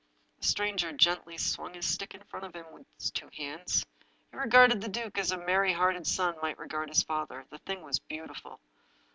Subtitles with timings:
[0.39, 3.85] The stranger gently swung his stick in front of him with his two hands.
[4.31, 7.45] He regarded the duke as a merry hearted son might regard his father.
[7.51, 8.59] The thing was beautiful